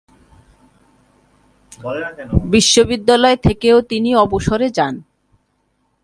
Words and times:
বিশ্ববিদ্যালয় 2.45 3.37
থেকেও 3.47 3.77
তিনি 3.81 4.09
অবসরে 4.15 4.67
যান। 4.69 4.95